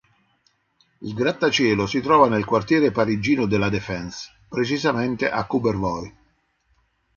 [1.01, 6.15] Il grattacielo si trova nel quartiere parigino de La Défense, precisamente a Courbevoie.